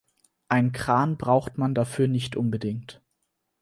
[0.49, 3.03] Einen Kran braucht man dafür nicht unbedingt.